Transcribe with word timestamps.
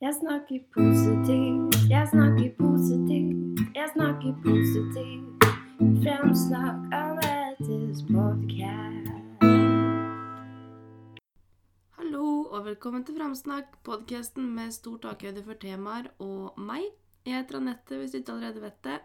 Jeg 0.00 0.14
snakker 0.14 0.58
positivt, 0.74 1.90
jeg 1.90 2.08
snakker 2.12 2.50
positivt, 2.58 3.58
jeg 3.74 3.88
snakker 3.94 4.32
positivt. 4.44 5.46
Fremsnakk 6.04 6.94
Anettes 6.94 8.04
podkast. 8.06 9.42
Hallo 11.98 12.24
og 12.46 12.64
velkommen 12.68 13.02
til 13.04 13.18
Fremsnakk, 13.18 13.74
podkasten 13.82 14.46
med 14.54 14.70
stor 14.78 15.02
takhøyde 15.02 15.42
for 15.42 15.58
temaer 15.58 16.12
og 16.22 16.54
meg. 16.62 16.86
Jeg 17.26 17.40
heter 17.42 17.58
Anette, 17.58 17.98
hvis 17.98 18.14
du 18.14 18.22
ikke 18.22 18.38
allerede 18.38 18.62
vet 18.68 18.80
det. 18.86 19.00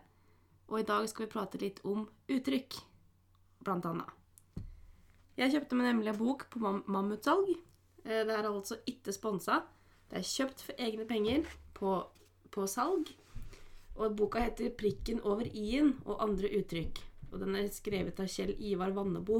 Og 0.70 0.80
i 0.80 0.88
dag 0.94 1.10
skal 1.10 1.26
vi 1.26 1.34
prate 1.34 1.58
litt 1.58 1.82
om 1.90 2.06
uttrykk, 2.30 2.74
blant 3.66 3.90
annet. 3.90 4.14
Jeg 5.42 5.58
kjøpte 5.58 5.76
meg 5.76 5.90
nemlig 5.90 6.14
en 6.14 6.22
bok 6.22 6.52
på 6.54 6.62
mam 6.62 6.84
mammutsalg. 6.86 7.50
Eh, 8.06 8.22
Det 8.30 8.38
er 8.38 8.46
altså 8.46 8.78
ikke 8.86 9.12
sponsa. 9.12 9.64
Det 10.14 10.20
er 10.22 10.30
kjøpt 10.30 10.60
for 10.62 10.78
egne 10.78 11.08
penger 11.10 11.48
på, 11.74 11.92
på 12.54 12.68
salg. 12.70 13.08
Og 13.98 14.14
boka 14.18 14.44
heter 14.44 14.70
'Prikken 14.70 15.24
over 15.26 15.48
i-en 15.50 15.96
og 16.06 16.22
andre 16.22 16.52
uttrykk'. 16.60 17.02
Og 17.32 17.40
den 17.42 17.56
er 17.58 17.72
skrevet 17.74 18.22
av 18.22 18.30
Kjell 18.30 18.54
Ivar 18.62 18.94
Vannebo. 18.94 19.40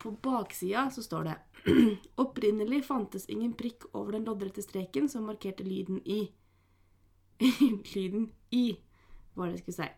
På- 0.00 0.14
baksida 0.22 0.86
så 0.88 1.04
står 1.04 1.28
det 1.28 1.36
Opprinnelig 2.24 2.86
fantes 2.86 3.28
ingen 3.28 3.52
prikk 3.52 3.84
over 3.92 4.16
den 4.16 4.24
loddrette 4.24 4.64
streken 4.64 5.10
som 5.12 5.28
markerte 5.28 5.64
lyden 5.64 6.00
i. 6.08 6.32
lyden 7.94 8.30
i, 8.50 8.78
var 9.34 9.50
det 9.50 9.58
jeg 9.58 9.66
skulle 9.66 9.82
si. 9.84 9.92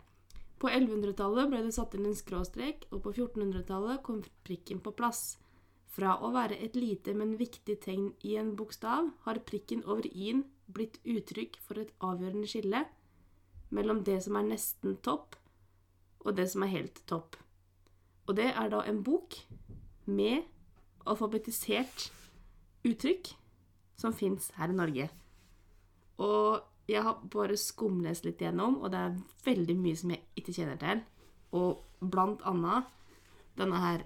På 0.59 0.67
1100-tallet 0.67 1.47
ble 1.47 1.63
det 1.63 1.71
satt 1.71 1.95
inn 1.95 2.09
en 2.09 2.19
skråstrek, 2.19 2.83
og 2.91 3.05
på 3.05 3.15
1400-tallet 3.15 4.03
kom 4.03 4.25
prikken 4.43 4.83
på 4.83 4.91
plass. 4.91 5.37
Fra 5.89 6.15
å 6.21 6.29
være 6.33 6.59
et 6.61 6.75
lite, 6.77 7.15
men 7.17 7.37
viktig 7.39 7.79
tegn 7.81 8.11
i 8.25 8.35
en 8.37 8.53
bokstav, 8.57 9.09
har 9.25 9.41
prikken 9.47 9.81
over 9.85 10.05
i-en 10.09 10.43
blitt 10.69 10.99
uttrykk 11.03 11.57
for 11.65 11.81
et 11.81 11.93
avgjørende 12.05 12.49
skille 12.49 12.83
mellom 13.73 14.03
det 14.05 14.19
som 14.25 14.37
er 14.37 14.47
nesten 14.51 14.97
topp, 15.05 15.35
og 16.25 16.35
det 16.37 16.49
som 16.51 16.65
er 16.65 16.73
helt 16.73 17.01
topp. 17.09 17.37
Og 18.29 18.37
det 18.37 18.51
er 18.51 18.69
da 18.69 18.83
en 18.85 19.01
bok 19.05 19.37
med 20.05 20.45
alfabetisert 21.09 22.09
uttrykk 22.85 23.31
som 23.99 24.13
fins 24.13 24.51
her 24.57 24.69
i 24.69 24.77
Norge. 24.77 25.09
Og 26.21 26.61
jeg 26.89 27.03
har 27.05 27.21
bare 27.31 27.57
skumlest 27.57 28.25
litt 28.25 28.41
gjennom, 28.41 28.79
og 28.83 28.91
det 28.93 29.01
er 29.01 29.17
veldig 29.45 29.75
mye 29.79 29.97
som 29.97 30.13
jeg 30.13 30.25
ikke 30.39 30.55
kjenner 30.57 30.79
til. 30.81 31.03
Og 31.57 31.81
blant 32.01 32.41
annet 32.47 32.89
denne 33.57 33.81
her 33.81 34.05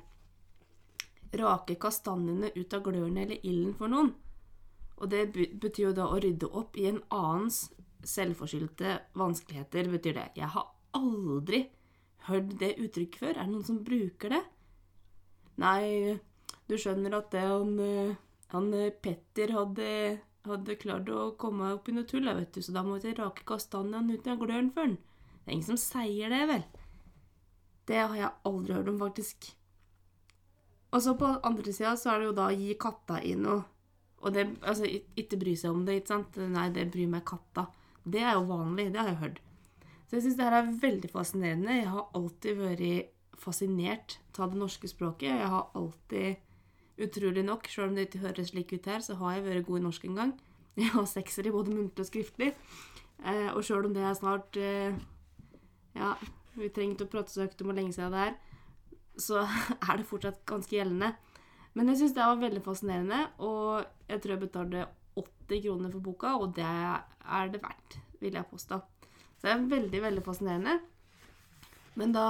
Rake 1.33 1.75
kastanjene 1.81 2.51
ut 2.55 2.73
av 2.75 2.83
glørne 2.85 3.23
eller 3.25 3.41
ilden 3.41 3.73
for 3.77 3.89
noen. 3.89 4.11
Og 5.01 5.09
det 5.09 5.25
betyr 5.33 5.87
jo 5.89 5.95
da 5.97 6.07
å 6.11 6.19
rydde 6.21 6.49
opp 6.53 6.77
i 6.77 6.85
en 6.91 7.01
annens 7.09 7.65
selvforskyldte 8.07 8.97
vanskeligheter, 9.17 9.89
betyr 9.91 10.19
det. 10.19 10.27
Jeg 10.37 10.51
har 10.53 10.69
aldri 10.95 11.63
hørt 12.27 12.53
det 12.59 12.75
uttrykket 12.83 13.19
før. 13.19 13.33
Er 13.37 13.47
det 13.47 13.53
noen 13.53 13.65
som 13.67 13.81
bruker 13.85 14.35
det? 14.35 14.43
Nei, 15.63 16.19
du 16.69 16.77
skjønner 16.79 17.17
at 17.17 17.33
det 17.33 17.43
han, 17.45 17.73
han 18.53 18.69
Petter 19.03 19.53
hadde, 19.53 19.89
hadde 20.47 20.77
klart 20.81 21.09
å 21.13 21.33
komme 21.39 21.73
opp 21.75 21.89
i 21.89 21.97
noe 21.97 22.07
tull, 22.09 22.29
vet 22.29 22.53
du, 22.55 22.61
så 22.63 22.75
da 22.75 22.85
måtte 22.85 23.11
jeg 23.11 23.19
rake 23.19 23.45
kastanjene 23.47 24.17
ut 24.17 24.29
av 24.29 24.39
gløren 24.41 24.71
for 24.73 24.87
han. 24.87 24.95
Det 25.43 25.51
er 25.51 25.57
ingen 25.57 25.73
som 25.73 25.81
sier 25.81 26.31
det, 26.31 26.45
vel? 26.47 26.63
Det 27.89 27.99
har 27.99 28.15
jeg 28.15 28.31
aldri 28.47 28.77
hørt 28.77 28.93
om, 28.93 29.01
faktisk. 29.01 29.51
Og 30.93 31.01
så 31.01 31.15
på 31.17 31.29
andre 31.41 31.73
sida 31.73 31.95
så 31.97 32.13
er 32.13 32.21
det 32.21 32.27
jo 32.29 32.35
da 32.37 32.49
å 32.51 32.57
gi 32.57 32.75
katta 32.79 33.17
i 33.25 33.33
noe. 33.37 33.63
Og 34.23 34.35
det, 34.35 34.45
altså, 34.61 34.87
ikke 34.87 35.39
bry 35.41 35.55
seg 35.59 35.73
om 35.73 35.81
det, 35.87 35.97
ikke 35.99 36.13
sant? 36.13 36.37
Nei, 36.53 36.69
det 36.75 36.85
bryr 36.93 37.09
meg 37.11 37.25
katta. 37.27 37.65
Det 38.03 38.21
er 38.21 38.37
jo 38.37 38.45
vanlig, 38.47 38.91
det 38.93 39.01
har 39.01 39.11
jeg 39.11 39.21
hørt. 39.23 39.41
Så 40.07 40.17
jeg 40.17 40.25
syns 40.27 40.37
det 40.39 40.47
her 40.47 40.55
er 40.59 40.71
veldig 40.83 41.09
fascinerende. 41.11 41.75
Jeg 41.79 41.91
har 41.91 42.15
alltid 42.15 42.59
vært 42.59 43.39
fascinert 43.43 44.17
av 44.37 44.53
det 44.53 44.61
norske 44.61 44.87
språket. 44.87 45.33
Jeg 45.33 45.51
har 45.51 45.71
alltid, 45.75 46.39
utrolig 47.03 47.43
nok, 47.43 47.67
selv 47.73 47.89
om 47.89 47.97
det 47.97 48.07
ikke 48.07 48.21
høres 48.27 48.51
slik 48.53 48.71
ut 48.75 48.87
her, 48.87 49.01
så 49.01 49.17
har 49.19 49.39
jeg 49.39 49.47
vært 49.47 49.67
god 49.67 49.79
i 49.79 49.85
norsk 49.87 50.07
en 50.07 50.19
gang. 50.21 50.33
Jeg 50.77 50.89
har 50.93 51.05
sekser 51.09 51.49
i 51.49 51.53
både 51.53 51.73
muntlig 51.73 52.05
og 52.05 52.09
skriftlig. 52.09 52.53
Eh, 53.25 53.49
og 53.53 53.63
selv 53.65 53.89
om 53.89 53.93
det 53.95 54.05
er 54.05 54.15
snart 54.17 54.57
eh, 54.57 54.95
Ja, 55.93 56.15
vi 56.57 56.69
trenger 56.73 56.95
ikke 56.95 57.05
å 57.07 57.11
prate 57.11 57.33
så 57.33 57.43
høyt 57.45 57.61
om 57.61 57.69
hvor 57.69 57.77
lenge 57.77 57.93
siden 57.95 58.13
det 58.13 58.23
er, 58.27 58.33
så 59.19 59.43
er 59.87 59.99
det 59.99 60.07
fortsatt 60.09 60.43
ganske 60.49 60.75
gjeldende. 60.75 61.13
Men 61.73 61.89
jeg 61.89 62.03
syns 62.03 62.15
det 62.15 62.25
var 62.29 62.41
veldig 62.41 62.61
fascinerende, 62.65 63.19
og 63.41 63.85
jeg 64.09 64.21
tror 64.21 64.35
jeg 64.35 64.43
betalte 64.43 64.87
80 65.17 65.63
kroner 65.65 65.93
for 65.93 66.05
boka, 66.05 66.33
og 66.37 66.53
det 66.57 66.65
er 66.65 67.53
det 67.53 67.61
verdt, 67.63 67.97
vil 68.21 68.37
jeg 68.37 68.49
påstå. 68.49 68.79
Så 69.37 69.47
det 69.47 69.53
er 69.53 69.69
veldig, 69.71 70.01
veldig 70.05 70.25
fascinerende. 70.25 70.77
Men 71.99 72.13
da 72.13 72.27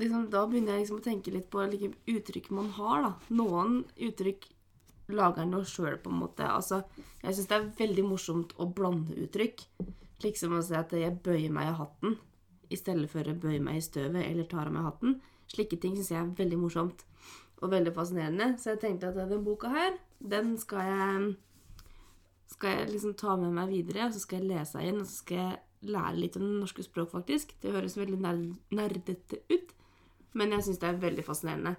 liksom, 0.00 0.26
Da 0.32 0.42
begynner 0.48 0.74
jeg 0.74 0.84
liksom 0.84 0.98
å 0.98 1.04
tenke 1.04 1.32
litt 1.32 1.48
på 1.52 1.62
like, 1.68 1.92
uttrykk 2.08 2.50
man 2.56 2.72
har, 2.78 3.04
da. 3.04 3.12
Noen 3.36 3.82
uttrykk 4.08 4.48
lager 5.12 5.44
en 5.44 5.64
sjøl, 5.68 5.98
på 6.00 6.10
en 6.10 6.20
måte. 6.22 6.48
Altså, 6.48 6.82
jeg 7.22 7.36
syns 7.36 7.48
det 7.50 7.58
er 7.58 7.70
veldig 7.78 8.04
morsomt 8.08 8.56
å 8.56 8.66
blande 8.72 9.16
uttrykk. 9.20 9.66
Liksom 10.24 10.56
å 10.56 10.62
si 10.64 10.76
at 10.78 10.92
jeg 10.96 11.20
bøyer 11.24 11.52
meg 11.52 11.68
i 11.68 11.76
hatten 11.76 12.16
i 12.72 12.80
stedet 12.80 13.08
for 13.12 13.28
å 13.28 13.36
bøye 13.38 13.60
meg 13.62 13.78
i 13.78 13.84
støvet 13.84 14.24
eller 14.26 14.48
tar 14.48 14.68
av 14.70 14.74
meg 14.74 14.88
hatten. 14.88 15.16
Slike 15.52 15.78
ting 15.80 15.96
syns 15.98 16.12
jeg 16.14 16.20
er 16.22 16.34
veldig 16.38 16.58
morsomt 16.60 17.04
og 17.62 17.70
veldig 17.70 17.94
fascinerende. 17.94 18.54
Så 18.58 18.72
jeg 18.72 18.82
tenkte 18.82 19.12
at 19.12 19.30
den 19.30 19.44
boka 19.46 19.70
her, 19.72 19.96
den 20.18 20.56
skal 20.60 20.88
jeg 20.88 21.32
skal 22.52 22.76
jeg 22.76 22.90
liksom 22.92 23.14
ta 23.18 23.36
med 23.40 23.54
meg 23.56 23.70
videre, 23.72 24.06
og 24.06 24.14
så 24.14 24.22
skal 24.22 24.42
jeg 24.42 24.50
lese 24.50 24.82
inn, 24.84 25.00
og 25.00 25.08
så 25.08 25.22
skal 25.22 25.38
jeg 25.40 25.92
lære 25.92 26.18
litt 26.18 26.36
om 26.38 26.44
det 26.44 26.58
norske 26.60 26.84
språk, 26.84 27.10
faktisk. 27.14 27.54
Det 27.62 27.72
høres 27.74 27.96
veldig 27.98 28.18
nerdete 28.20 29.40
ut, 29.50 29.72
men 30.38 30.54
jeg 30.56 30.66
syns 30.66 30.82
det 30.82 30.90
er 30.90 31.00
veldig 31.02 31.24
fascinerende. 31.26 31.74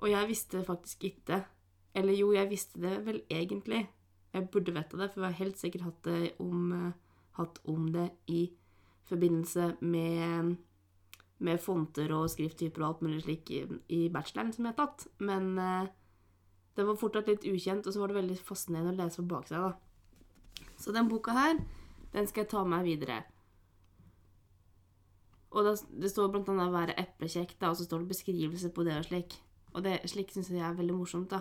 Og 0.00 0.10
jeg 0.12 0.28
visste 0.28 0.64
faktisk 0.64 1.04
ikke 1.08 1.44
Eller 1.96 2.12
jo, 2.12 2.26
jeg 2.36 2.50
visste 2.50 2.76
det 2.76 3.06
vel 3.06 3.22
egentlig. 3.32 3.86
Jeg 4.34 4.48
burde 4.52 4.74
vite 4.76 4.98
det, 5.00 5.06
for 5.14 5.22
jeg 5.22 5.30
har 5.30 5.38
helt 5.38 5.58
sikkert 5.58 5.84
hatt, 5.86 6.08
om, 6.38 6.92
hatt 7.38 7.60
om 7.64 7.86
det 7.88 8.10
i 8.28 8.50
forbindelse 9.08 9.76
med, 9.80 10.56
med 11.38 11.62
fonter 11.62 12.12
og 12.16 12.30
skrifttyper 12.32 12.82
og 12.82 12.88
alt 12.88 13.06
mulig 13.06 13.22
slik 13.24 13.52
i, 13.54 13.62
i 13.92 14.00
bacheloren 14.12 14.52
som 14.54 14.66
jeg 14.66 14.74
har 14.74 14.80
tatt. 14.82 15.06
Men 15.22 15.54
eh, 15.62 15.88
det 16.76 16.84
var 16.84 17.00
fortsatt 17.00 17.30
litt 17.30 17.46
ukjent, 17.48 17.86
og 17.86 17.94
så 17.94 18.02
var 18.02 18.12
det 18.12 18.20
veldig 18.20 18.38
fascinerende 18.44 18.92
å 18.92 19.00
lese 19.00 19.22
på 19.22 19.30
baksida, 19.32 19.70
da. 19.70 20.66
Så 20.76 20.92
den 20.92 21.08
boka 21.08 21.32
her, 21.32 21.56
den 22.12 22.28
skal 22.28 22.44
jeg 22.44 22.52
ta 22.52 22.64
med 22.64 22.76
meg 22.76 22.88
videre. 22.90 23.22
Og 25.56 25.64
det, 25.64 25.76
det 26.02 26.10
står 26.12 26.28
blant 26.32 26.48
annet 26.52 26.72
'være 26.74 26.96
eplekjekk', 27.00 27.62
og 27.64 27.76
så 27.76 27.86
står 27.86 28.02
det 28.02 28.12
beskrivelse 28.12 28.70
på 28.76 28.84
det 28.84 28.98
og 28.98 29.06
slik. 29.08 29.38
Og 29.72 29.84
det, 29.84 30.00
slik 30.04 30.32
syns 30.32 30.50
jeg 30.52 30.60
er 30.60 30.76
veldig 30.76 30.96
morsomt, 30.98 31.30
da. 31.30 31.40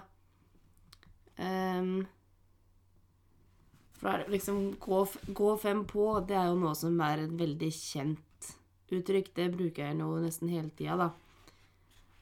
For 4.05 4.29
liksom 4.29 4.75
gå, 4.79 5.05
'gå 5.33 5.57
fem 5.57 5.85
på', 5.85 6.27
det 6.27 6.37
er 6.37 6.49
jo 6.51 6.59
noe 6.61 6.75
som 6.77 6.99
er 7.01 7.23
et 7.23 7.37
veldig 7.39 7.71
kjent 7.73 8.49
uttrykk. 8.93 9.31
Det 9.33 9.53
bruker 9.55 9.87
jeg 9.87 9.97
nå 9.97 10.09
nesten 10.21 10.51
hele 10.53 10.69
tida, 10.77 10.97
da. 10.97 11.09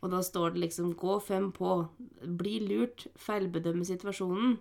Og 0.02 0.12
da 0.12 0.22
står 0.24 0.54
det 0.54 0.64
liksom 0.64 0.96
'gå 0.96 1.20
fem 1.22 1.52
på', 1.52 1.90
'bli 2.24 2.60
lurt', 2.70 3.08
'feilbedømme 3.20 3.84
situasjonen'. 3.84 4.58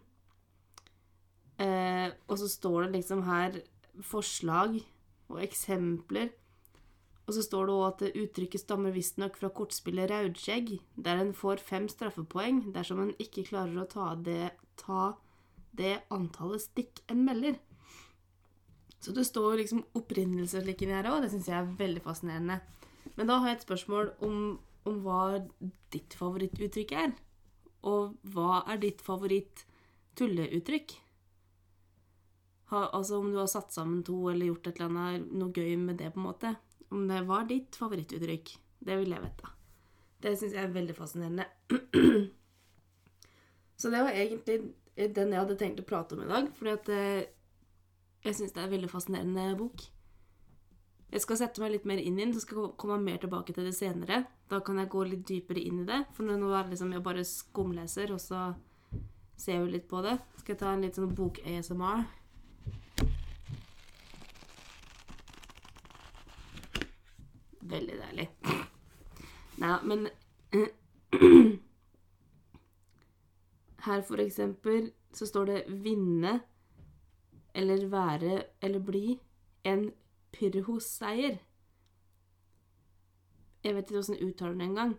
Eh, 1.59 2.11
og 2.29 2.39
så 2.39 2.49
står 2.49 2.83
det 2.83 2.93
liksom 2.93 3.23
her 3.23 3.63
forslag 4.03 4.81
og 5.29 5.43
eksempler. 5.43 6.31
Og 7.27 7.35
så 7.35 7.43
står 7.43 7.67
det 7.67 7.75
òg 7.75 7.87
at 7.87 8.17
uttrykket 8.17 8.61
stammer 8.61 8.91
visstnok 8.91 9.37
fra 9.37 9.49
kortspillet 9.49 10.11
Raudskjegg, 10.11 10.81
der 10.97 11.21
en 11.21 11.33
får 11.33 11.61
fem 11.61 11.89
straffepoeng 11.89 12.73
dersom 12.75 12.99
en 12.99 13.15
ikke 13.19 13.47
klarer 13.47 13.79
å 13.79 13.87
ta 13.87 14.15
det, 14.17 14.51
ta 14.77 15.15
det 15.77 16.03
antallet 16.13 16.63
stikk 16.63 17.03
en 17.13 17.25
melder. 17.27 17.59
Så 19.03 19.13
det 19.13 19.25
står 19.27 19.57
liksom 19.59 19.83
opprinnelse 19.99 20.63
her 20.63 21.09
òg. 21.11 21.23
Det 21.25 21.33
syns 21.33 21.49
jeg 21.49 21.59
er 21.59 21.77
veldig 21.79 22.03
fascinerende. 22.05 22.61
Men 23.17 23.27
da 23.27 23.39
har 23.41 23.51
jeg 23.51 23.57
et 23.57 23.65
spørsmål 23.67 24.13
om, 24.23 24.37
om 24.87 25.01
hva 25.03 25.23
ditt 25.91 26.15
favorittuttrykk 26.15 26.93
er. 26.95 27.15
Og 27.83 28.15
hva 28.23 28.63
er 28.71 28.79
ditt 28.79 29.03
favoritt-tulleuttrykk? 29.03 30.95
Altså 32.73 33.19
om 33.19 33.33
du 33.33 33.41
har 33.41 33.51
satt 33.51 33.75
sammen 33.75 34.05
to 34.07 34.31
eller 34.31 34.49
gjort 34.49 34.71
et 34.71 34.79
eller 34.79 34.93
annet 34.93 35.33
noe 35.35 35.53
gøy 35.53 35.75
med 35.81 35.99
det, 35.99 36.13
på 36.15 36.23
en 36.23 36.29
måte. 36.29 36.55
Om 36.93 37.09
det 37.11 37.25
var 37.27 37.49
ditt 37.51 37.77
favorittuttrykk. 37.77 38.55
Det 38.83 39.01
vil 39.01 39.13
jeg 39.17 39.25
vite. 39.25 39.51
Det 40.23 40.37
syns 40.39 40.55
jeg 40.55 40.63
er 40.63 40.77
veldig 40.79 40.95
fascinerende. 40.97 41.49
Så 43.83 43.91
det 43.91 44.05
var 44.07 44.15
egentlig 44.15 44.61
den 44.97 45.33
jeg 45.33 45.41
hadde 45.41 45.57
tenkt 45.61 45.81
å 45.81 45.89
prate 45.89 46.17
om 46.17 46.25
i 46.25 46.31
dag. 46.31 46.51
Fordi 46.59 46.75
at 46.77 46.93
eh, 46.93 47.25
jeg 48.27 48.39
syns 48.39 48.55
det 48.55 48.63
er 48.63 48.69
en 48.69 48.75
veldig 48.77 48.93
fascinerende 48.93 49.59
bok. 49.59 49.85
Jeg 51.13 51.25
skal 51.27 51.39
sette 51.43 51.61
meg 51.61 51.75
litt 51.75 51.87
mer 51.89 52.01
inn 52.01 52.17
i 52.17 52.25
den, 52.25 52.33
så 52.33 52.41
skal 52.41 52.63
jeg 52.63 52.77
komme 52.81 52.97
mer 53.03 53.19
tilbake 53.21 53.53
til 53.53 53.67
det 53.69 53.75
senere. 53.77 54.23
Da 54.49 54.63
kan 54.65 54.79
jeg 54.81 54.89
gå 54.93 55.03
litt 55.05 55.27
dypere 55.29 55.61
inn 55.61 55.83
i 55.83 55.89
det. 55.89 55.99
For 56.17 56.25
nå 56.25 56.39
er 56.53 56.65
det 56.65 56.73
liksom 56.73 56.95
jeg 56.95 57.05
bare 57.05 57.25
skumleser, 57.29 58.15
og 58.15 58.21
så 58.23 58.55
ser 59.37 59.61
jo 59.61 59.69
litt 59.69 59.89
på 59.91 60.01
det. 60.05 60.17
Skal 60.41 60.55
jeg 60.55 60.61
ta 60.63 60.73
en 60.73 60.85
litt 60.87 60.97
sånn 60.97 61.13
bok-ASMR? 61.19 62.07
Veldig 67.73 67.99
deilig. 68.01 68.29
Nei, 69.63 69.77
men 69.89 70.09
Her 73.83 74.03
for 74.07 74.21
eksempel 74.23 74.93
så 75.13 75.27
står 75.27 75.45
det 75.45 75.65
'vinne' 75.69 76.41
eller 77.55 77.87
'være' 77.87 78.43
eller 78.63 78.81
'bli' 78.81 79.21
en 79.65 79.93
pyrrhos-seier. 80.33 81.39
Jeg 83.65 83.75
vet 83.75 83.91
ikke 83.91 83.99
åssen 83.99 84.17
jeg 84.19 84.27
uttaler 84.27 84.55
det 84.55 84.63
engang. 84.63 84.95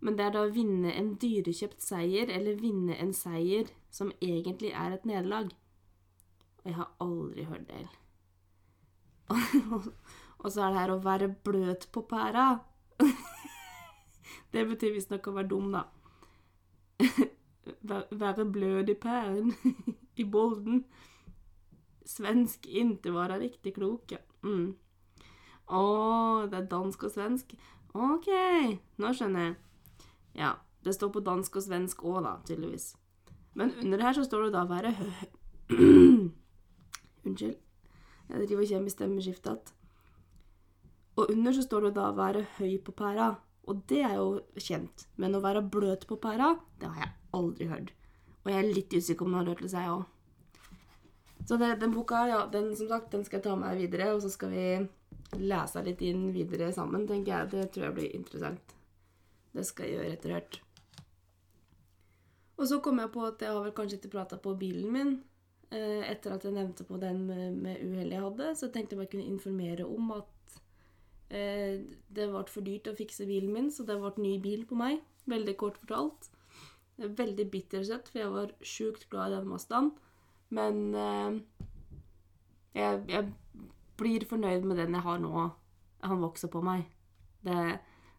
Men 0.00 0.16
det 0.18 0.24
er 0.24 0.32
da 0.32 0.46
vinne 0.48 0.92
en 0.96 1.14
dyrekjøpt 1.20 1.82
seier, 1.82 2.30
eller 2.32 2.60
vinne 2.60 2.96
en 2.96 3.12
seier 3.12 3.68
som 3.90 4.12
egentlig 4.22 4.72
er 4.72 4.96
et 4.96 5.04
nederlag. 5.04 5.50
Og 6.58 6.64
jeg 6.64 6.74
har 6.74 6.92
aldri 7.00 7.44
hørt 7.44 7.68
det. 7.68 7.88
Og 10.38 10.52
så 10.52 10.62
er 10.62 10.72
det 10.72 10.80
her 10.80 10.92
å 10.94 11.02
være 11.04 11.28
bløt 11.44 11.88
på 11.92 12.04
pæra. 12.08 12.58
Det 14.52 14.64
betyr 14.66 14.94
visstnok 14.94 15.28
å 15.28 15.36
være 15.36 15.50
dum, 15.52 15.72
da. 15.72 15.84
Væ- 17.82 18.06
Være 18.20 18.44
blød 18.52 18.88
i 18.88 18.94
pæren. 18.94 19.52
I 20.22 20.24
bolden. 20.24 20.84
Svensk 22.06 22.66
inte 22.66 23.12
vara 23.14 23.38
riktig 23.38 23.74
klok, 23.74 24.12
ja. 24.12 24.18
Mm. 24.42 24.74
Å, 25.70 25.82
det 26.50 26.58
er 26.58 26.70
dansk 26.70 27.04
og 27.06 27.12
svensk. 27.14 27.52
Ok, 27.94 28.26
nå 28.98 29.12
skjønner 29.14 29.44
jeg. 29.44 29.56
Ja, 30.40 30.54
det 30.84 30.94
står 30.96 31.12
på 31.14 31.22
dansk 31.26 31.56
og 31.60 31.62
svensk 31.66 32.02
òg, 32.06 32.22
da, 32.26 32.36
tydeligvis. 32.46 32.94
Men 33.54 33.72
under 33.82 34.02
her 34.02 34.14
så 34.16 34.24
står 34.26 34.48
det 34.48 34.54
da 34.56 34.64
være 34.70 34.92
hø... 34.98 35.08
Unnskyld. 37.26 37.56
Jeg 38.30 38.46
driver 38.46 38.62
og 38.64 38.70
kommer 38.72 38.90
i 38.90 38.94
stemmeskiftet 38.96 39.52
igjen. 39.52 39.76
Og 41.18 41.30
under 41.34 41.52
så 41.52 41.62
står 41.66 41.88
det 41.88 41.94
da 41.98 42.10
være 42.16 42.46
høy 42.58 42.78
på 42.86 42.94
pæra. 42.96 43.32
Og 43.68 43.82
det 43.90 44.00
er 44.06 44.14
jo 44.16 44.40
kjent. 44.56 45.06
Men 45.20 45.34
å 45.36 45.42
være 45.44 45.60
bløt 45.62 46.06
på 46.08 46.16
pæra, 46.22 46.54
det 46.80 46.88
har 46.88 47.02
jeg 47.02 47.16
aldri 47.36 47.68
hørt. 47.70 47.92
Og 48.44 48.50
jeg 48.52 48.62
er 48.62 48.72
litt 48.74 48.96
usikker 48.96 49.26
om 49.26 49.34
den 49.34 49.40
har 49.40 49.52
hørt 49.52 49.62
det 49.64 49.72
seg 49.72 49.90
òg. 49.92 50.08
Så 51.48 51.56
det, 51.60 51.70
den 51.80 51.94
boka 51.94 52.24
ja, 52.28 52.40
den, 52.52 52.72
som 52.76 52.88
sagt, 52.90 53.12
den 53.12 53.24
skal 53.24 53.40
jeg 53.40 53.46
ta 53.48 53.54
med 53.58 53.78
videre, 53.80 54.10
og 54.14 54.20
så 54.22 54.30
skal 54.32 54.52
vi 54.52 54.64
lese 55.40 55.82
litt 55.86 56.02
inn 56.04 56.28
videre 56.34 56.70
sammen, 56.74 57.06
tenker 57.08 57.32
jeg. 57.32 57.50
Det 57.54 57.68
tror 57.74 57.88
jeg 57.88 57.96
blir 57.96 58.16
interessant. 58.18 58.74
Det 59.54 59.64
skal 59.66 59.88
jeg 59.88 59.98
gjøre 59.98 60.16
etter 60.16 60.34
hvert. 60.34 60.60
Og 62.60 62.68
så 62.68 62.80
kom 62.84 63.00
jeg 63.00 63.12
på 63.14 63.24
at 63.24 63.42
jeg 63.42 63.54
har 63.56 63.64
vel 63.64 63.76
kanskje 63.76 63.96
ikke 63.98 64.12
prata 64.12 64.36
på 64.40 64.52
bilen 64.60 64.90
min 64.92 65.14
eh, 65.72 66.02
etter 66.10 66.34
at 66.34 66.44
jeg 66.44 66.52
nevnte 66.52 66.84
på 66.84 66.98
den 67.00 67.22
med, 67.24 67.56
med 67.56 67.80
uhellet 67.80 68.18
jeg 68.18 68.24
hadde, 68.26 68.50
så 68.52 68.66
jeg 68.66 68.74
tenkte 68.74 68.96
jeg 68.96 69.00
bare 69.00 69.12
kunne 69.14 69.30
informere 69.32 69.86
om 69.88 70.10
at 70.18 70.58
eh, 71.32 71.80
det 72.12 72.28
ble 72.28 72.44
for 72.52 72.66
dyrt 72.66 72.90
å 72.90 72.96
fikse 72.98 73.24
bilen 73.28 73.54
min, 73.54 73.70
så 73.72 73.86
det 73.88 73.96
ble 74.02 74.12
ny 74.20 74.34
bil 74.44 74.66
på 74.68 74.76
meg. 74.76 75.00
Veldig 75.30 75.56
kort 75.60 75.80
fortalt. 75.80 76.28
Veldig 77.00 77.46
bittersøtt, 77.48 78.10
for 78.12 78.20
jeg 78.20 78.32
var 78.34 78.50
sjukt 78.60 79.06
glad 79.12 79.32
i 79.32 79.36
den 79.38 79.48
Mazdaen. 79.48 79.92
Men 80.52 80.80
eh, 80.94 81.38
jeg, 82.76 83.04
jeg 83.08 83.30
blir 84.00 84.26
fornøyd 84.28 84.66
med 84.68 84.80
den 84.82 84.96
jeg 84.98 85.06
har 85.06 85.22
nå. 85.22 85.46
Han 86.04 86.24
vokser 86.24 86.50
på 86.52 86.62
meg. 86.64 86.84
Det, 87.44 87.56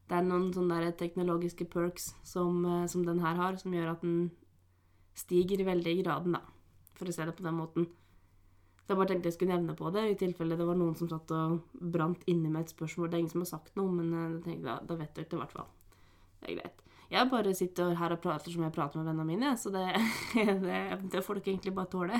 det 0.10 0.18
er 0.18 0.26
noen 0.26 0.50
sånne 0.56 0.92
teknologiske 0.98 1.68
perks 1.72 2.12
som, 2.28 2.64
eh, 2.66 2.88
som 2.90 3.06
den 3.06 3.22
her 3.24 3.38
har, 3.38 3.60
som 3.62 3.74
gjør 3.76 3.94
at 3.94 4.06
den 4.06 4.32
stiger 5.18 5.66
veldig 5.68 5.98
i 5.98 6.04
graden, 6.04 6.38
da. 6.38 6.42
For 6.98 7.10
å 7.10 7.16
se 7.16 7.26
det 7.28 7.36
på 7.38 7.46
den 7.46 7.58
måten. 7.58 7.90
Så 8.82 8.94
jeg 8.94 9.00
bare 9.00 9.12
tenkte 9.12 9.30
jeg 9.30 9.38
skulle 9.38 9.56
nevne 9.56 9.76
på 9.78 9.92
det, 9.94 10.08
i 10.10 10.20
tilfelle 10.20 10.58
det 10.58 10.66
var 10.68 10.80
noen 10.80 10.98
som 11.00 11.10
satt 11.12 11.32
og 11.38 11.62
brant 11.94 12.24
inne 12.32 12.50
med 12.50 12.66
et 12.66 12.74
spørsmål. 12.74 13.12
Det 13.12 13.18
er 13.18 13.24
ingen 13.24 13.36
som 13.36 13.46
har 13.46 13.52
sagt 13.54 13.78
noe, 13.80 13.94
men 13.94 14.14
eh, 14.14 14.30
jeg 14.38 14.46
tenkte, 14.48 14.68
da, 14.68 14.80
da 14.90 15.00
vet 15.04 15.14
dere 15.16 15.30
det 15.30 15.38
i 15.38 15.44
hvert 15.44 15.58
fall. 15.60 15.70
Det 16.42 16.50
er 16.50 16.58
greit. 16.60 16.86
Jeg 17.12 17.28
bare 17.28 17.52
sitter 17.56 17.92
her 18.00 18.14
og 18.16 18.22
prater 18.24 18.54
som 18.54 18.64
jeg 18.64 18.72
prater 18.72 19.02
med 19.02 19.10
vennene 19.10 19.28
mine, 19.28 19.50
så 19.60 19.72
det, 19.74 19.84
det, 20.64 20.82
det 21.12 21.24
får 21.26 21.42
dere 21.42 21.52
egentlig 21.52 21.74
bare 21.76 21.92
tåle. 21.92 22.20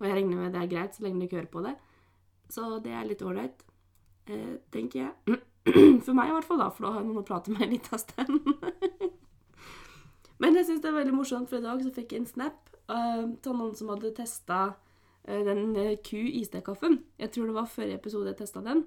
Og 0.00 0.08
jeg 0.08 0.16
regner 0.16 0.40
med 0.40 0.56
det 0.56 0.62
er 0.64 0.70
greit 0.72 0.96
så 0.96 1.04
lenge 1.04 1.22
dere 1.22 1.38
hører 1.38 1.52
på 1.52 1.62
det. 1.62 1.74
Så 2.50 2.66
det 2.82 2.92
er 2.92 3.06
litt 3.06 3.22
ålreit, 3.22 3.62
eh, 4.26 4.56
tenker 4.74 5.04
jeg. 5.04 5.38
For 6.04 6.16
meg 6.18 6.32
i 6.32 6.34
hvert 6.34 6.48
fall, 6.48 6.60
da, 6.60 6.66
for 6.68 6.84
da 6.84 6.90
har 6.92 7.00
jeg 7.00 7.08
noen 7.08 7.22
å 7.22 7.28
prate 7.28 7.54
med 7.54 7.70
litt 7.70 7.86
av 7.94 8.02
stemmen. 8.02 8.58
Men 10.42 10.58
jeg 10.58 10.66
syns 10.68 10.82
det 10.82 10.90
er 10.90 10.98
veldig 10.98 11.14
morsomt, 11.14 11.48
for 11.48 11.56
i 11.56 11.64
dag 11.64 11.80
så 11.80 11.92
fikk 11.94 12.12
jeg 12.12 12.20
en 12.20 12.28
snap 12.28 12.74
uh, 12.90 13.22
noen 13.46 13.76
som 13.78 13.92
hadde 13.94 14.10
testa 14.18 14.58
den 15.24 15.70
uh, 15.78 15.94
Q-istekaffen. 16.04 16.98
Jeg 17.22 17.32
tror 17.32 17.48
det 17.48 17.56
var 17.56 17.70
forrige 17.70 17.96
episode 17.96 18.34
jeg 18.34 18.42
testa 18.42 18.60
den. 18.66 18.82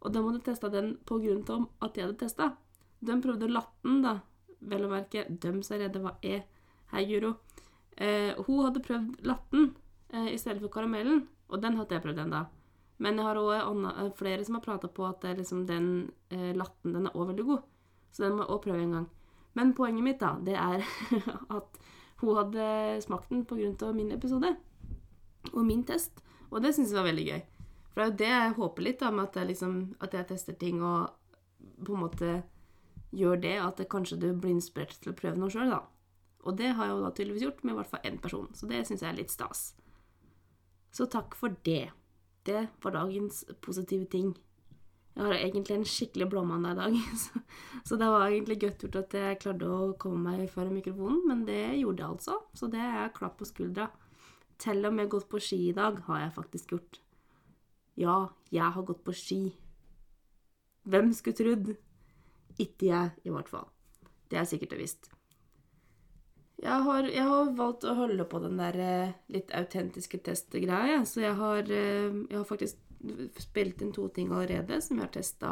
Og 0.00 0.14
de 0.14 0.22
hadde 0.24 0.40
testa 0.46 0.70
den 0.72 0.94
på 1.04 1.18
grunn 1.20 1.42
av 1.52 1.66
at 1.84 1.98
jeg 1.98 2.06
hadde 2.06 2.22
testa. 2.22 2.54
De 3.04 3.18
prøvde 3.20 3.50
latten, 3.52 4.00
da. 4.06 4.14
Vel 4.70 4.86
å 4.86 4.90
merke, 4.92 5.26
som 5.42 5.76
er 5.76 5.86
redde, 5.86 6.02
hva 6.02 6.16
er 6.24 6.44
Hei, 6.92 7.04
Guro. 7.08 7.34
Eh, 7.96 8.36
hun 8.46 8.64
hadde 8.66 8.82
prøvd 8.84 9.24
latten 9.26 9.72
eh, 10.12 10.30
i 10.32 10.38
stedet 10.38 10.62
for 10.62 10.72
karamellen, 10.72 11.24
og 11.50 11.62
den 11.62 11.78
hadde 11.78 11.96
jeg 11.96 12.04
prøvd 12.04 12.22
ennå. 12.24 12.44
Men 13.02 13.18
jeg 13.18 13.26
har 13.26 13.40
òg 13.40 14.14
flere 14.18 14.44
som 14.46 14.58
har 14.58 14.64
prata 14.64 14.88
på 14.88 15.06
at 15.08 15.24
er 15.26 15.40
liksom 15.40 15.64
den 15.66 15.88
eh, 16.30 16.52
latten 16.54 16.94
den 16.94 17.08
er 17.08 17.16
òg 17.16 17.32
veldig 17.32 17.46
god. 17.48 17.64
Så 18.14 18.24
den 18.24 18.36
må 18.36 18.44
jeg 18.44 18.54
òg 18.54 18.62
prøve 18.66 18.84
en 18.84 18.96
gang. 18.98 19.08
Men 19.54 19.74
poenget 19.74 20.06
mitt 20.06 20.22
da, 20.22 20.36
det 20.42 20.54
er 20.58 20.84
at 21.58 21.82
hun 22.22 22.38
hadde 22.38 22.68
smakt 23.02 23.30
den 23.30 23.44
av 23.82 23.94
min 23.94 24.14
episode 24.14 24.54
og 25.52 25.66
min 25.66 25.82
test. 25.86 26.22
Og 26.50 26.62
det 26.62 26.74
syns 26.74 26.92
jeg 26.92 27.00
var 27.00 27.10
veldig 27.10 27.26
gøy. 27.26 27.42
For 27.94 28.00
det 28.00 28.04
er 28.04 28.10
jo 28.10 28.18
det 28.18 28.30
jeg 28.30 28.56
håper 28.58 28.86
litt, 28.86 29.00
da, 29.02 29.10
med 29.10 29.28
at 29.28 29.36
jeg, 29.38 29.48
liksom, 29.52 29.74
at 30.02 30.14
jeg 30.14 30.28
tester 30.30 30.56
ting 30.58 30.82
og 30.82 31.10
på 31.84 31.94
en 31.94 32.02
måte 32.02 32.30
gjør 33.14 33.40
det 33.42 33.56
at 33.62 33.80
det 33.80 33.90
kanskje 33.92 34.20
du 34.20 34.28
blir 34.32 34.54
inspirert 34.54 34.96
til 35.00 35.12
å 35.12 35.18
prøve 35.18 35.40
noe 35.40 35.52
sjøl, 35.52 35.72
da. 35.72 35.82
Og 36.44 36.56
det 36.58 36.74
har 36.76 36.88
jeg 36.88 36.94
jo 36.94 37.02
da 37.04 37.10
tydeligvis 37.16 37.46
gjort 37.46 37.62
med 37.64 37.74
i 37.74 37.76
hvert 37.78 37.90
fall 37.92 38.08
én 38.08 38.20
person, 38.20 38.48
så 38.56 38.68
det 38.68 38.82
syns 38.88 39.04
jeg 39.04 39.10
er 39.10 39.18
litt 39.18 39.32
stas. 39.32 39.68
Så 40.94 41.06
takk 41.10 41.34
for 41.38 41.56
det. 41.66 41.88
Det 42.44 42.66
var 42.84 42.94
dagens 42.94 43.44
positive 43.64 44.06
ting. 44.12 44.34
Jeg 45.14 45.24
har 45.24 45.36
egentlig 45.38 45.76
en 45.78 45.86
skikkelig 45.86 46.26
blåmandag 46.30 46.74
i 46.74 46.78
dag, 46.80 46.96
så, 47.22 47.42
så 47.86 47.98
det 47.98 48.10
var 48.10 48.26
egentlig 48.26 48.58
godt 48.64 48.84
gjort 48.84 49.00
at 49.00 49.16
jeg 49.18 49.40
klarte 49.42 49.70
å 49.70 49.92
komme 50.00 50.34
meg 50.34 50.50
foran 50.52 50.74
mikrofonen, 50.74 51.22
men 51.30 51.44
det 51.48 51.78
gjorde 51.80 52.02
jeg 52.02 52.16
altså, 52.16 52.40
så 52.52 52.68
det 52.70 52.82
er 52.82 53.14
klapp 53.14 53.38
på 53.38 53.48
skuldra. 53.48 53.88
Til 54.60 54.84
og 54.86 54.94
med 54.94 55.10
gått 55.10 55.28
på 55.30 55.40
ski 55.42 55.60
i 55.70 55.76
dag 55.76 55.98
har 56.06 56.26
jeg 56.26 56.34
faktisk 56.36 56.74
gjort. 56.74 57.00
Ja, 57.98 58.18
jeg 58.50 58.74
har 58.74 58.86
gått 58.86 59.04
på 59.06 59.14
ski. 59.14 59.42
Hvem 60.84 61.12
skulle 61.14 61.38
trodd? 61.38 61.74
Ikke 62.62 62.86
jeg, 62.86 63.12
i 63.24 63.32
hvert 63.34 63.50
fall. 63.50 63.68
Det 64.30 64.38
er 64.38 64.48
sikkert 64.48 64.74
og 64.76 64.82
visst. 64.82 65.10
Jeg 66.62 66.82
har, 66.86 67.06
jeg 67.10 67.26
har 67.28 67.50
valgt 67.58 67.84
å 67.84 67.96
holde 67.98 68.24
på 68.30 68.38
den 68.44 68.60
der 68.60 68.78
eh, 68.80 69.14
litt 69.34 69.50
autentiske 69.56 70.20
testgreia, 70.24 71.02
så 71.08 71.24
jeg 71.24 71.34
har, 71.36 71.66
eh, 71.66 72.14
jeg 72.30 72.38
har 72.38 72.46
faktisk 72.48 72.78
spilt 73.42 73.82
inn 73.84 73.92
to 73.92 74.06
ting 74.14 74.30
allerede 74.32 74.78
som 74.80 74.96
jeg 74.96 75.04
har 75.04 75.12
testa 75.12 75.50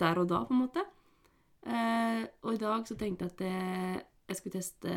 der 0.00 0.18
og 0.18 0.30
da, 0.32 0.40
på 0.48 0.56
en 0.56 0.62
måte. 0.64 0.82
Eh, 1.64 2.24
og 2.42 2.56
i 2.56 2.62
dag 2.62 2.88
så 2.88 2.96
tenkte 2.98 3.28
jeg 3.28 3.34
at 3.36 3.44
jeg, 3.44 4.38
skulle 4.40 4.56
teste, 4.56 4.96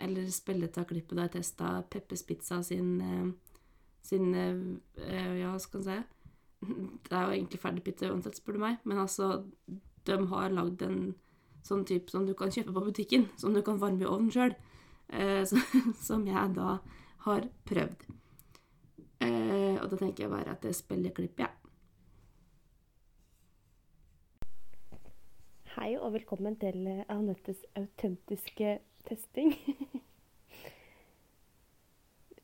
eller 0.00 0.30
spille 0.32 0.70
til 0.72 0.88
klippet 0.88 1.18
da 1.18 1.26
jeg 1.26 1.36
testa 1.36 1.74
Peppes 1.90 2.22
Pizza 2.24 2.62
sin, 2.62 2.94
sin 4.06 4.30
Ja, 4.32 5.50
hva 5.50 5.58
skal 5.60 5.82
en 5.82 5.88
si? 5.88 5.98
Det 7.08 7.12
er 7.12 7.26
jo 7.26 7.34
egentlig 7.34 7.60
ferdig 7.62 7.84
pizza 7.86 8.08
uansett, 8.10 8.38
spør 8.38 8.56
du 8.56 8.62
meg, 8.62 8.80
men 8.88 9.02
altså 9.02 9.44
de 10.08 10.16
har 10.32 10.54
lagd 10.54 10.82
en 10.86 11.00
sånn 11.66 11.84
type 11.88 12.12
som 12.12 12.24
du 12.26 12.34
kan 12.36 12.52
kjøpe 12.54 12.72
på 12.74 12.86
butikken, 12.88 13.28
som 13.40 13.54
du 13.54 13.62
kan 13.64 13.80
varme 13.82 14.04
i 14.04 14.08
ovnen 14.08 14.32
sjøl, 14.32 14.54
eh, 15.12 15.44
som 16.08 16.26
jeg 16.26 16.54
da 16.56 16.78
har 17.26 17.48
prøvd. 17.68 18.08
Eh, 19.26 19.76
og 19.76 19.88
da 19.90 19.96
tenker 20.00 20.24
jeg 20.24 20.32
bare 20.32 20.54
at 20.54 20.64
det 20.64 20.74
spiller 20.78 21.14
klipp, 21.14 21.38
jeg. 21.38 21.48
Ja. 21.48 21.54
Hei 25.78 25.92
og 25.94 26.10
velkommen 26.16 26.56
til 26.58 26.88
Anettes 27.06 27.60
autentiske 27.78 28.78
testing. 29.06 29.52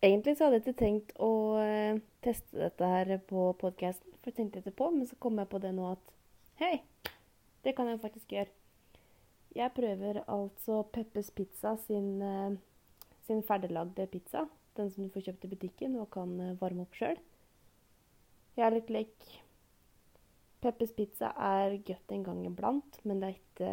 Egentlig 0.05 0.37
så 0.37 0.45
hadde 0.45 0.61
jeg 0.61 0.67
ikke 0.67 0.79
tenkt 0.85 1.15
å 1.23 1.57
eh, 1.59 1.97
teste 2.23 2.61
dette 2.61 2.91
her 2.93 3.17
på 3.25 3.49
podkasten, 3.59 4.13
for 4.21 4.31
jeg 4.31 4.37
tenkte 4.37 4.61
etterpå, 4.61 4.91
men 4.93 5.09
så 5.09 5.17
kom 5.19 5.41
jeg 5.41 5.49
på 5.51 5.59
det 5.65 5.73
nå 5.75 5.89
at 5.95 6.13
hei, 6.61 6.75
det 7.65 7.75
kan 7.77 7.89
jeg 7.89 8.01
faktisk 8.03 8.33
gjøre. 8.35 8.53
Jeg 9.55 9.71
prøver 9.77 10.21
altså 10.27 10.83
Peppes 10.93 11.31
Pizza 11.31 11.77
sin, 11.87 12.23
eh, 12.23 12.57
sin 13.23 13.43
ferdiglagde 13.43 14.07
pizza. 14.07 14.45
Den 14.77 14.91
som 14.91 15.05
du 15.05 15.13
får 15.15 15.29
kjøpt 15.29 15.45
i 15.45 15.53
butikken 15.53 15.97
og 15.97 16.11
kan 16.11 16.35
eh, 16.41 16.57
varme 16.61 16.83
opp 16.83 16.99
sjøl. 16.99 17.19
Jeg 18.57 18.67
er 18.67 18.75
litt 18.75 18.91
lek. 18.91 19.31
Peppes 20.65 20.93
Pizza 20.97 21.31
er 21.37 21.79
godt 21.87 22.13
en 22.15 22.25
gang 22.27 22.45
iblant, 22.49 23.01
men 23.05 23.21
det 23.21 23.31
er 23.31 23.39
ikke 23.39 23.73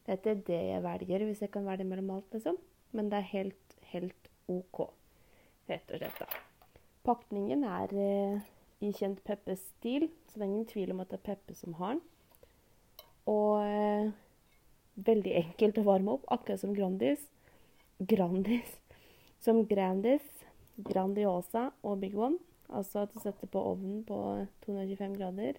Det 0.00 0.12
er 0.12 0.18
ikke 0.18 0.46
det 0.46 0.60
jeg 0.66 0.82
velger 0.82 1.24
hvis 1.26 1.42
jeg 1.44 1.50
kan 1.54 1.66
velge 1.66 1.84
mellom 1.84 2.10
alt, 2.10 2.32
liksom. 2.32 2.56
men 2.92 3.10
det 3.10 3.18
er 3.18 3.28
helt, 3.30 3.74
helt 3.92 4.30
OK, 4.48 4.80
rett 5.68 5.92
og 5.92 6.00
slett. 6.00 6.18
da. 6.18 6.80
Pakningen 7.04 7.62
er 7.64 7.92
eh, 7.94 8.48
i 8.80 8.92
kjent 8.96 9.20
Peppes-stil, 9.26 10.08
så 10.28 10.38
det 10.38 10.44
er 10.44 10.48
ingen 10.48 10.68
tvil 10.68 10.94
om 10.94 11.02
at 11.02 11.10
det 11.12 11.20
er 11.20 11.26
Peppe 11.30 11.56
som 11.56 11.76
har 11.80 11.98
den. 11.98 12.02
Og 13.28 13.60
eh, 13.62 14.12
veldig 15.06 15.34
enkelt 15.44 15.80
å 15.80 15.86
varme 15.86 16.16
opp, 16.16 16.28
akkurat 16.32 16.62
som 16.62 16.74
Grandis. 16.76 17.22
Grandis. 18.00 18.78
Som 19.44 19.64
Grandis, 19.68 20.24
Grandiosa 20.80 21.68
og 21.84 22.00
Big 22.02 22.16
One. 22.16 22.40
Altså 22.70 23.04
at 23.04 23.12
du 23.14 23.20
setter 23.20 23.50
på 23.50 23.62
ovnen 23.72 24.04
på 24.06 24.16
225 24.64 25.16
grader 25.18 25.58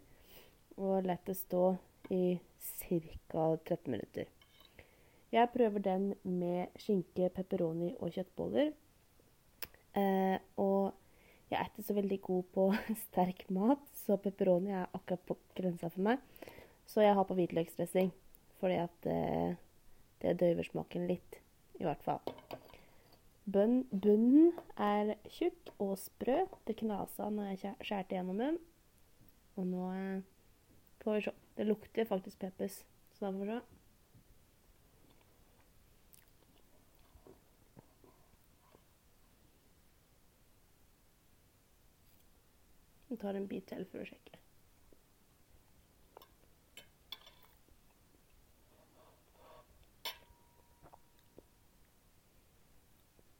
og 0.79 1.03
lar 1.05 1.19
det 1.27 1.35
stå 1.35 1.73
i 2.13 2.37
ca. 2.79 3.57
13 3.65 3.91
minutter. 3.91 4.29
Jeg 5.31 5.49
prøver 5.53 5.79
den 5.79 6.13
med 6.23 6.71
skinke, 6.79 7.29
pepperoni 7.29 7.93
og 7.99 8.11
kjøttboller. 8.15 8.71
Eh, 9.95 10.37
og 10.59 10.93
jeg 11.51 11.59
er 11.59 11.67
ikke 11.67 11.83
så 11.83 11.95
veldig 11.97 12.17
god 12.23 12.49
på 12.55 12.67
sterk 13.05 13.45
mat, 13.53 13.83
så 14.05 14.17
pepperoni 14.21 14.71
er 14.71 14.89
akkurat 14.95 15.23
på 15.27 15.37
grensa 15.57 15.91
for 15.91 16.07
meg. 16.07 16.23
Så 16.87 17.03
jeg 17.03 17.15
har 17.15 17.27
på 17.27 17.35
hvitløksdressing, 17.37 18.11
fordi 18.59 18.79
at 18.81 18.95
det, 19.05 19.21
det 20.23 20.39
døyver 20.41 20.67
smaken 20.67 21.07
litt, 21.11 21.39
i 21.79 21.87
hvert 21.87 22.03
fall. 22.03 22.23
Bønn, 23.51 23.81
bunnen 23.89 24.51
er 24.79 25.15
tjukk 25.33 25.73
og 25.81 25.95
sprø. 25.99 26.43
Det 26.67 26.77
knasa 26.79 27.29
når 27.33 27.51
jeg 27.51 27.75
skjærte 27.81 28.15
gjennom 28.15 28.39
den. 28.39 28.59
Og 29.57 29.67
nå 29.67 29.87
eh, 29.97 30.21
får 31.03 31.17
vi 31.17 31.23
se. 31.25 31.33
Det 31.57 31.67
lukter 31.67 32.07
faktisk 32.07 32.39
peppers, 32.39 32.81
så 33.17 33.25
da 33.25 33.31
får 33.33 33.41
vi 33.41 33.49
se. 33.51 33.80
Jeg 43.11 43.19
tar 43.19 43.35
en 43.35 43.47
bit 43.47 43.65
til 43.67 43.81
for 43.91 43.99
å 43.99 44.05
sjekke. 44.07 44.37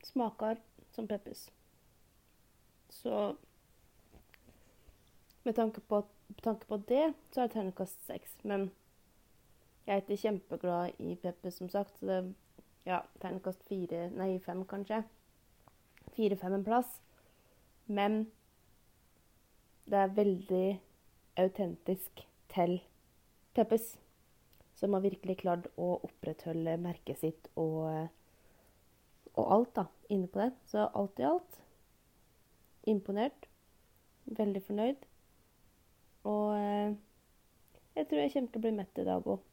Smaker 0.09 0.59
som 0.91 1.07
peppers. 1.07 1.45
Så 2.91 3.21
med 5.43 5.55
tanke 5.55 5.79
på, 5.79 6.01
tanke 6.43 6.67
på 6.67 6.81
det, 6.91 7.13
så 7.31 7.41
er 7.41 7.47
det 7.47 7.55
terningkast 7.55 8.03
seks. 8.09 8.35
Men 8.43 8.67
jeg 9.87 9.95
er 9.95 10.03
ikke 10.03 10.19
kjempeglad 10.25 10.99
i 10.99 11.15
peppers, 11.15 11.61
som 11.63 11.71
sagt. 11.71 11.95
Så 11.95 12.11
det 12.11 12.19
ja, 12.85 12.99
terningkast 13.23 13.63
fire 13.71 14.09
Nei, 14.19 14.35
fem, 14.43 14.67
kanskje. 14.67 14.99
Fire-fem 16.11 16.59
en 16.59 16.67
plass. 16.67 16.99
Men 17.87 18.25
det 19.91 20.00
er 20.00 20.15
veldig 20.15 20.67
autentisk 21.41 22.24
til 22.53 22.77
Peppes. 23.55 23.98
Som 24.79 24.95
har 24.95 25.03
virkelig 25.03 25.41
klart 25.43 25.67
å 25.77 25.93
opprettholde 26.07 26.77
merket 26.81 27.19
sitt 27.21 27.50
og, 27.60 28.07
og 29.36 29.51
alt 29.57 29.75
da, 29.75 29.86
inne 30.10 30.31
på 30.31 30.41
det. 30.41 30.50
Så 30.71 30.88
alt 30.88 31.19
i 31.19 31.27
alt 31.27 31.60
imponert. 32.89 33.48
Veldig 34.25 34.63
fornøyd. 34.63 35.05
Og 36.31 36.55
eh, 36.55 36.95
jeg 37.98 38.07
tror 38.07 38.24
jeg 38.24 38.33
kommer 38.33 38.53
til 38.53 38.62
å 38.62 38.65
bli 38.65 38.74
mett 38.79 39.01
i 39.01 39.07
dag 39.12 39.29
òg. 39.36 39.45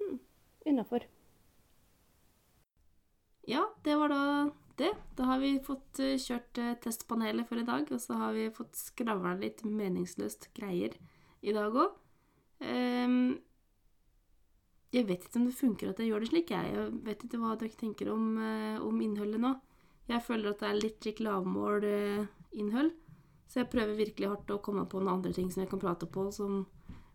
Hmm, 0.00 0.18
Innafor. 0.70 1.06
Ja, 3.50 3.66
det 3.84 3.98
var 4.00 4.08
da 4.08 4.22
det. 4.80 4.92
Da 5.16 5.26
har 5.28 5.40
vi 5.42 5.56
fått 5.62 6.00
eh, 6.02 6.18
kjørt 6.20 6.58
eh, 6.60 6.76
testpanelet 6.82 7.48
for 7.48 7.60
i 7.60 7.66
dag, 7.66 7.88
og 7.90 8.00
så 8.02 8.18
har 8.20 8.34
vi 8.36 8.48
fått 8.54 8.76
skravla 8.78 9.34
litt 9.40 9.64
meningsløst 9.64 10.50
greier 10.56 10.96
i 11.44 11.52
dag 11.52 11.74
òg. 11.76 12.00
jeg 14.94 15.06
vet 15.08 15.24
ikke 15.26 15.40
om 15.40 15.46
det 15.48 15.58
funker 15.58 15.90
at 15.90 15.98
jeg 15.98 16.08
gjør 16.08 16.22
det 16.22 16.28
slik, 16.30 16.50
jeg. 16.54 16.72
Jeg 16.72 16.90
vet 17.04 17.24
ikke 17.26 17.40
hva 17.42 17.56
dere 17.58 17.80
tenker 17.80 18.12
om, 18.12 18.38
eh, 18.38 18.78
om 18.80 19.00
innholdet 19.02 19.40
nå. 19.42 19.54
Jeg 20.08 20.22
føler 20.22 20.50
at 20.50 20.60
det 20.60 20.68
er 20.68 20.80
litt 20.80 21.00
slik 21.00 21.20
lavmål-innhold, 21.24 22.92
så 23.48 23.60
jeg 23.60 23.70
prøver 23.72 23.96
virkelig 23.96 24.30
hardt 24.30 24.52
å 24.52 24.62
komme 24.62 24.84
på 24.86 25.00
noen 25.00 25.16
andre 25.18 25.32
ting 25.32 25.50
som 25.50 25.62
jeg 25.62 25.70
kan 25.70 25.80
prate 25.80 26.06
på, 26.06 26.28
som 26.32 26.66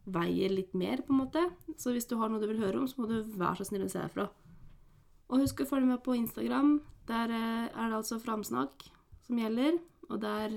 veier 0.10 0.50
litt 0.50 0.74
mer, 0.74 1.02
på 1.06 1.14
en 1.14 1.22
måte. 1.24 1.44
Så 1.78 1.94
hvis 1.94 2.08
du 2.10 2.18
har 2.18 2.30
noe 2.30 2.42
du 2.42 2.48
vil 2.50 2.62
høre 2.62 2.82
om, 2.82 2.88
så 2.88 3.02
må 3.02 3.10
du 3.10 3.22
være 3.24 3.62
så 3.62 3.70
snill 3.70 3.86
å 3.86 3.92
se 3.92 4.04
ifra. 4.04 4.30
Og 5.30 5.44
husk 5.44 5.62
å 5.62 5.70
følge 5.70 5.92
med 5.92 6.02
på 6.06 6.18
Instagram. 6.18 6.80
Der 7.10 7.32
er 7.34 7.88
det 7.90 7.96
altså 7.98 8.20
framsnakk 8.22 8.86
som 9.26 9.40
gjelder. 9.42 9.80
Og 10.10 10.22
der 10.22 10.54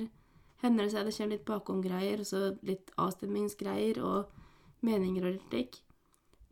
hender 0.63 0.85
det 0.85 0.93
seg 0.93 1.07
det 1.07 1.15
kommer 1.17 1.35
litt 1.35 1.47
bakomgreier, 1.49 2.25
så 2.25 2.53
litt 2.63 2.93
avstemmingsgreier 3.01 4.01
og 4.05 4.33
meninger 4.85 5.29
og 5.29 5.41
slik. 5.49 5.81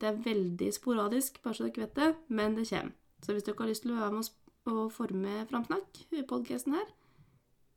Det 0.01 0.09
er 0.09 0.23
veldig 0.25 0.71
sporadisk, 0.73 1.43
bare 1.45 1.55
så 1.59 1.67
dere 1.67 1.85
vet 1.85 1.97
det, 1.97 2.11
men 2.29 2.57
det 2.57 2.69
kommer. 2.71 2.97
Så 3.21 3.35
hvis 3.37 3.45
dere 3.45 3.61
har 3.61 3.69
lyst 3.69 3.85
til 3.85 3.93
å 3.93 4.01
være 4.01 4.17
med 4.17 4.25
og 4.71 4.93
forme 4.93 5.47
Framsnakk 5.51 6.03
podkasten 6.29 6.77
her, 6.77 6.89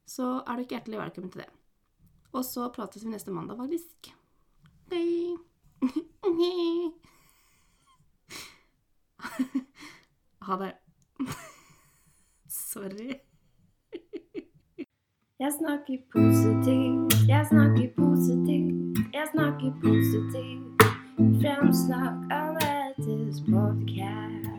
så 0.07 0.39
er 0.43 0.61
dere 0.61 0.77
hjertelig 0.77 0.99
velkommen 0.99 1.31
til 1.33 1.43
det. 1.43 1.49
Og 2.33 2.45
så 2.47 2.69
prates 2.75 3.03
vi 3.03 3.11
neste 3.11 3.31
mandag, 3.31 3.59
faktisk. 3.59 4.13
Hei. 4.91 5.37
Ha 10.43 10.55
det. 10.59 10.82
Sorry. 12.73 13.19
Jeg 15.39 15.51
snakker 15.59 15.97
positivt, 16.11 17.27
jeg 17.27 17.45
snakker 17.49 17.87
positivt, 17.97 18.97
jeg 19.13 19.27
snakker 19.33 19.71
positivt. 19.83 20.81
Fremsnakk 21.41 22.17
av 22.39 22.49
Mettes 22.57 23.43
podkast. 23.51 24.52